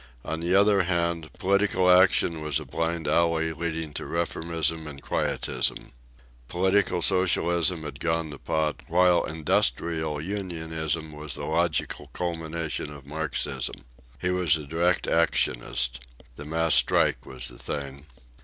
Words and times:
On 0.25 0.39
the 0.39 0.55
other 0.55 0.85
hand, 0.85 1.29
political 1.37 1.87
action 1.87 2.41
was 2.41 2.59
a 2.59 2.65
blind 2.65 3.07
alley 3.07 3.53
leading 3.53 3.93
to 3.93 4.03
reformism 4.05 4.87
and 4.87 4.99
quietism. 4.99 5.77
Political 6.47 7.03
socialism 7.03 7.83
had 7.83 7.99
gone 7.99 8.31
to 8.31 8.39
pot, 8.39 8.81
while 8.87 9.23
industrial 9.23 10.19
unionism 10.19 11.11
was 11.11 11.35
the 11.35 11.45
logical 11.45 12.07
culmination 12.13 12.91
of 12.91 13.05
Marxism. 13.05 13.75
He 14.19 14.31
was 14.31 14.57
a 14.57 14.65
direct 14.65 15.05
actionist. 15.07 15.99
The 16.35 16.45
mass 16.45 16.73
strike 16.73 17.23
was 17.23 17.49
the 17.49 17.59
thing. 17.59 18.07